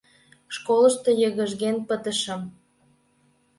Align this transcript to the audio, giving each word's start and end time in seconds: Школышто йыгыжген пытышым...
Школышто 0.55 1.09
йыгыжген 1.21 1.77
пытышым... 1.87 2.41